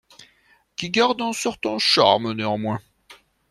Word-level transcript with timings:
Qui 0.77 0.89
garde 0.89 1.21
un 1.21 1.31
certain 1.31 1.77
charme 1.77 2.31
néanmoins. 2.33 2.81